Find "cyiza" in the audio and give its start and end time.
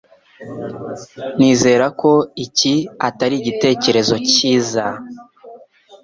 4.31-4.85